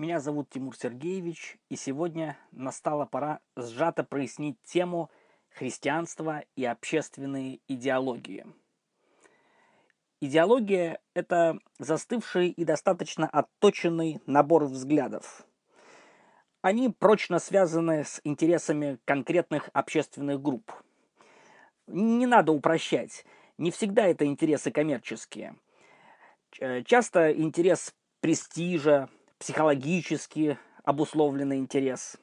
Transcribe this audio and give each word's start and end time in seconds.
Меня 0.00 0.18
зовут 0.18 0.48
Тимур 0.48 0.74
Сергеевич, 0.74 1.58
и 1.68 1.76
сегодня 1.76 2.38
настала 2.52 3.04
пора 3.04 3.40
сжато 3.54 4.02
прояснить 4.02 4.56
тему 4.62 5.10
христианства 5.50 6.42
и 6.56 6.64
общественные 6.64 7.60
идеологии. 7.68 8.46
Идеология– 10.22 11.02
это 11.14 11.58
застывший 11.78 12.48
и 12.48 12.64
достаточно 12.64 13.28
отточенный 13.28 14.22
набор 14.24 14.64
взглядов. 14.64 15.46
Они 16.62 16.88
прочно 16.88 17.38
связаны 17.38 18.04
с 18.04 18.22
интересами 18.24 18.98
конкретных 19.04 19.68
общественных 19.74 20.40
групп. 20.40 20.72
Не 21.86 22.24
надо 22.24 22.52
упрощать, 22.52 23.26
не 23.58 23.70
всегда 23.70 24.06
это 24.06 24.24
интересы 24.24 24.70
коммерческие. 24.70 25.56
Часто 26.86 27.34
интерес 27.34 27.94
престижа, 28.20 29.10
психологически 29.40 30.58
обусловленный 30.84 31.58
интерес, 31.58 32.18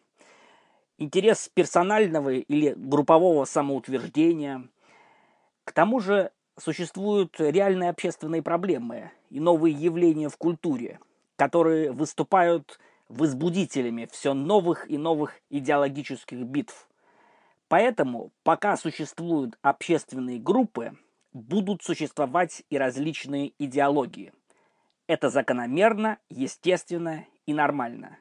интерес 1.00 1.50
персонального 1.52 2.30
или 2.30 2.74
группового 2.78 3.44
самоутверждения. 3.46 4.70
К 5.64 5.72
тому 5.72 6.00
же 6.00 6.32
существуют 6.58 7.36
реальные 7.40 7.90
общественные 7.90 8.44
проблемы 8.44 9.12
и 9.32 9.40
новые 9.40 9.74
явления 9.74 10.30
в 10.30 10.38
культуре, 10.38 11.00
которые 11.36 11.92
выступают 11.92 12.80
возбудителями 13.10 14.08
все 14.12 14.34
новых 14.34 14.90
и 14.90 14.98
новых 14.98 15.34
идеологических 15.50 16.44
битв. 16.44 16.88
Поэтому, 17.68 18.32
пока 18.44 18.78
существуют 18.78 19.58
общественные 19.64 20.40
группы, 20.40 20.96
будут 21.34 21.82
существовать 21.82 22.64
и 22.70 22.78
различные 22.78 23.54
идеологии– 23.58 24.34
это 25.08 25.30
закономерно, 25.30 26.19
естественно 26.30 27.25
и 27.45 27.53
нормально. 27.53 28.19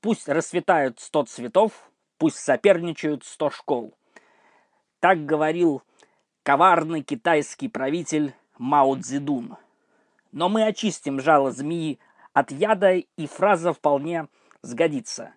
Пусть 0.00 0.28
расцветают 0.28 1.00
сто 1.00 1.24
цветов, 1.24 1.90
пусть 2.18 2.38
соперничают 2.38 3.24
сто 3.24 3.50
школ. 3.50 3.94
Так 5.00 5.24
говорил 5.24 5.82
коварный 6.42 7.02
китайский 7.02 7.68
правитель 7.68 8.34
Мао 8.58 8.96
Цзэдун. 8.96 9.56
Но 10.32 10.48
мы 10.48 10.66
очистим 10.66 11.20
жало 11.20 11.52
змеи 11.52 11.98
от 12.32 12.50
яда, 12.50 12.94
и 12.94 13.26
фраза 13.26 13.72
вполне 13.72 14.28
сгодится. 14.62 15.34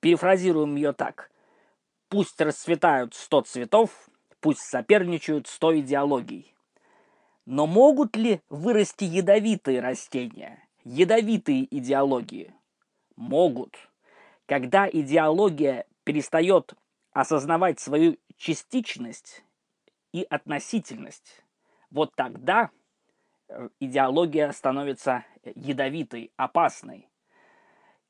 Перефразируем 0.00 0.74
ее 0.76 0.92
так. 0.92 1.30
Пусть 2.08 2.40
расцветают 2.40 3.14
сто 3.14 3.42
цветов, 3.42 3.90
пусть 4.40 4.60
соперничают 4.60 5.46
сто 5.46 5.78
идеологий. 5.78 6.55
Но 7.46 7.68
могут 7.68 8.16
ли 8.16 8.42
вырасти 8.48 9.04
ядовитые 9.04 9.80
растения, 9.80 10.66
ядовитые 10.82 11.64
идеологии? 11.76 12.52
Могут. 13.14 13.76
Когда 14.46 14.88
идеология 14.90 15.86
перестает 16.02 16.74
осознавать 17.12 17.78
свою 17.78 18.18
частичность 18.36 19.44
и 20.12 20.26
относительность, 20.28 21.44
вот 21.90 22.16
тогда 22.16 22.70
э, 23.48 23.68
идеология 23.78 24.50
становится 24.50 25.24
ядовитой, 25.54 26.32
опасной. 26.36 27.08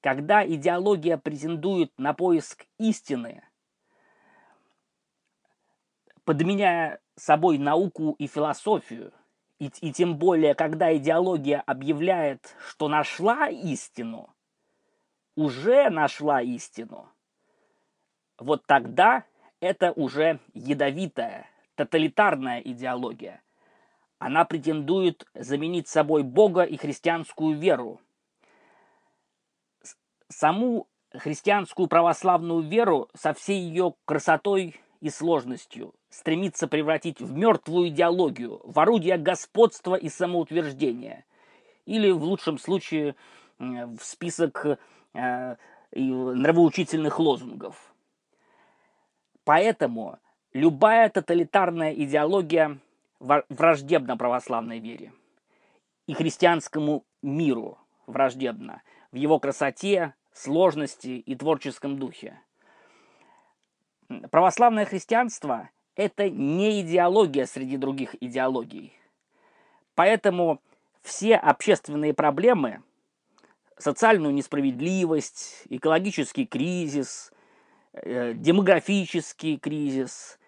Когда 0.00 0.46
идеология 0.46 1.18
претендует 1.18 1.92
на 1.98 2.14
поиск 2.14 2.64
истины, 2.78 3.42
подменяя 6.24 7.00
собой 7.16 7.58
науку 7.58 8.16
и 8.18 8.26
философию– 8.26 9.12
и, 9.58 9.70
и 9.80 9.92
тем 9.92 10.16
более, 10.18 10.54
когда 10.54 10.94
идеология 10.96 11.62
объявляет, 11.66 12.54
что 12.68 12.88
нашла 12.88 13.48
истину, 13.48 14.34
уже 15.34 15.88
нашла 15.90 16.42
истину, 16.42 17.08
вот 18.38 18.66
тогда 18.66 19.24
это 19.60 19.92
уже 19.92 20.40
ядовитая, 20.52 21.48
тоталитарная 21.74 22.60
идеология. 22.60 23.42
Она 24.18 24.44
претендует 24.44 25.26
заменить 25.34 25.88
собой 25.88 26.22
Бога 26.22 26.62
и 26.62 26.76
христианскую 26.76 27.58
веру. 27.58 28.00
Саму 30.28 30.88
христианскую 31.12 31.86
православную 31.86 32.62
веру 32.62 33.08
со 33.14 33.32
всей 33.32 33.60
ее 33.60 33.94
красотой 34.04 34.80
и 35.00 35.08
сложностью 35.08 35.94
стремится 36.16 36.66
превратить 36.66 37.20
в 37.20 37.36
мертвую 37.36 37.88
идеологию, 37.88 38.62
в 38.64 38.80
орудие 38.80 39.18
господства 39.18 39.96
и 39.96 40.08
самоутверждения. 40.08 41.26
Или, 41.84 42.10
в 42.10 42.24
лучшем 42.24 42.58
случае, 42.58 43.16
в 43.58 43.98
список 44.00 44.78
э, 45.12 45.56
нравоучительных 45.92 47.18
лозунгов. 47.18 47.94
Поэтому 49.44 50.18
любая 50.54 51.10
тоталитарная 51.10 51.92
идеология 51.92 52.78
враждебна 53.20 54.16
православной 54.16 54.78
вере 54.78 55.12
и 56.06 56.14
христианскому 56.14 57.04
миру 57.20 57.76
враждебна 58.06 58.82
в 59.12 59.16
его 59.16 59.38
красоте, 59.38 60.14
сложности 60.32 61.08
и 61.08 61.34
творческом 61.34 61.98
духе. 61.98 62.40
Православное 64.30 64.86
христианство– 64.86 65.68
это 65.96 66.28
не 66.28 66.82
идеология 66.82 67.46
среди 67.46 67.76
других 67.78 68.14
идеологий. 68.20 68.92
Поэтому 69.94 70.60
все 71.02 71.36
общественные 71.36 72.12
проблемы, 72.12 72.82
социальную 73.78 74.34
несправедливость, 74.34 75.62
экологический 75.70 76.46
кризис, 76.46 77.32
э, 77.92 78.34
демографический 78.34 79.56
кризис, 79.56 80.38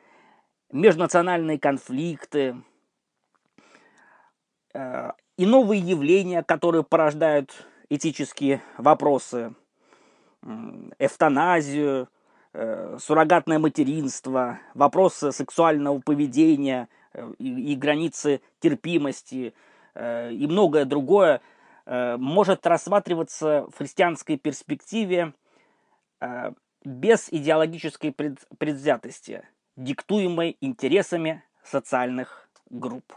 межнациональные 0.70 1.58
конфликты 1.58 2.62
э, 4.75 5.12
и 5.38 5.47
новые 5.47 5.81
явления, 5.81 6.42
которые 6.42 6.84
порождают 6.84 7.66
этические 7.88 8.62
вопросы, 8.76 9.54
эвтаназию– 10.98 12.08
суррогатное 12.98 13.59
материнство, 13.59 14.59
вопросы 14.75 15.32
сексуального 15.32 16.00
поведения 16.00 16.88
э, 17.12 17.32
и, 17.38 17.72
и 17.72 17.76
границы 17.76 18.41
терпимости 18.60 19.54
э, 19.94 20.32
и 20.32 20.47
многое 20.47 20.84
другое 20.84 21.41
может 21.91 22.66
рассматриваться 22.66 23.66
в 23.72 23.78
христианской 23.78 24.37
перспективе 24.37 25.32
без 26.84 27.32
идеологической 27.32 28.12
предвзятости, 28.12 29.42
диктуемой 29.75 30.58
интересами 30.60 31.42
социальных 31.64 32.50
групп. 32.69 33.14